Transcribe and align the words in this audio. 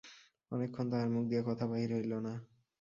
অনেকক্ষণ 0.51 0.85
তাহার 0.91 1.09
মুখ 1.09 1.23
দিয়া 1.27 1.43
কথা 1.43 1.65
বাহির 1.67 1.89
হইল 1.93 2.13
না। 2.19 2.33